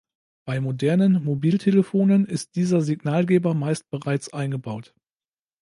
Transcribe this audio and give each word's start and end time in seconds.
Bei 0.47 0.59
modernen 0.59 1.23
Mobiltelefonen 1.23 2.25
ist 2.25 2.55
dieser 2.55 2.81
Signalgeber 2.81 3.53
meist 3.53 3.87
bereits 3.91 4.33
eingebaut. 4.33 4.95